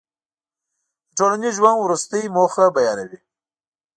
[1.07, 3.19] د ټولنیز ژوند وروستۍ موخه بیانوي.